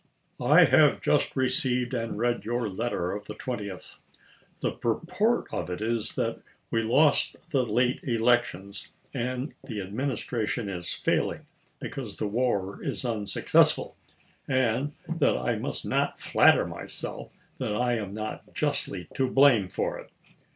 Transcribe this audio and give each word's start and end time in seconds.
I 0.43 0.63
have 0.63 0.99
just 0.99 1.35
received 1.35 1.93
and 1.93 2.17
read 2.17 2.43
your 2.43 2.67
letter 2.67 3.11
of 3.11 3.25
the 3.27 3.35
20th. 3.35 3.97
The 4.61 4.71
purport 4.71 5.53
of 5.53 5.69
it 5.69 5.79
is 5.79 6.15
that 6.15 6.41
we 6.71 6.81
lost 6.81 7.35
the 7.51 7.63
late 7.67 7.99
elections, 8.03 8.87
and 9.13 9.53
the 9.63 9.79
Administration 9.79 10.69
is 10.69 10.91
failing 10.91 11.45
because 11.79 12.17
the 12.17 12.25
war 12.25 12.81
is 12.81 13.03
unsuc 13.03 13.45
cessful, 13.49 13.93
and 14.47 14.93
that 15.07 15.37
I 15.37 15.57
must 15.57 15.85
not 15.85 16.19
flatter 16.19 16.65
myself 16.65 17.29
that 17.59 17.75
I 17.75 17.93
am 17.93 18.11
not 18.11 18.55
justly 18.55 19.07
to 19.13 19.29
blame 19.29 19.69
for 19.69 19.99
it. 19.99 20.09